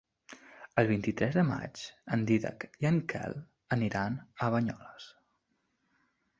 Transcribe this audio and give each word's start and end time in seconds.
El 0.81 0.87
vint-i-tres 0.91 1.37
de 1.39 1.43
maig 1.49 1.83
en 2.17 2.25
Dídac 2.31 2.67
i 2.85 2.89
en 2.93 2.99
Quel 3.13 3.37
aniran 3.79 4.19
a 4.49 4.53
Banyoles. 4.59 5.11